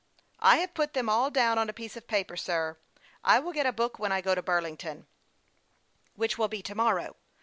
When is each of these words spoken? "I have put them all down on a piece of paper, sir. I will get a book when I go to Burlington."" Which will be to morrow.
"I 0.39 0.57
have 0.57 0.73
put 0.73 0.93
them 0.93 1.09
all 1.09 1.29
down 1.29 1.59
on 1.59 1.69
a 1.69 1.73
piece 1.73 1.95
of 1.95 2.07
paper, 2.07 2.35
sir. 2.35 2.79
I 3.23 3.37
will 3.37 3.53
get 3.53 3.67
a 3.67 3.71
book 3.71 3.99
when 3.99 4.11
I 4.11 4.19
go 4.19 4.33
to 4.33 4.41
Burlington."" 4.41 5.05
Which 6.15 6.39
will 6.39 6.47
be 6.47 6.63
to 6.63 6.73
morrow. 6.73 7.17